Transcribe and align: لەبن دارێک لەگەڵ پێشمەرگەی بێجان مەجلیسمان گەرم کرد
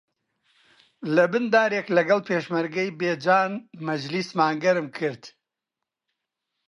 لەبن 1.15 1.45
دارێک 1.53 1.87
لەگەڵ 1.97 2.19
پێشمەرگەی 2.29 2.95
بێجان 2.99 3.51
مەجلیسمان 3.85 4.55
گەرم 4.63 4.87
کرد 4.97 5.23